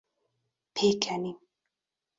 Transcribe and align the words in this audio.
پێکەنیم. 0.75 1.39